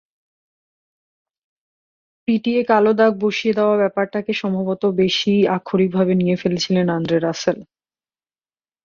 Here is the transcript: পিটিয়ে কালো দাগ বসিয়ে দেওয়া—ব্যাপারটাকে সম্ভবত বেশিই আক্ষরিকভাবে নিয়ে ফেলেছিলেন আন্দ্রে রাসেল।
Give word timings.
পিটিয়ে 2.27 2.61
কালো 2.63 2.91
দাগ 2.93 3.13
বসিয়ে 3.23 3.53
দেওয়া—ব্যাপারটাকে 3.53 4.31
সম্ভবত 4.41 4.83
বেশিই 4.99 5.41
আক্ষরিকভাবে 5.55 6.13
নিয়ে 6.21 6.35
ফেলেছিলেন 6.35 6.87
আন্দ্রে 6.97 7.17
রাসেল। 7.19 7.57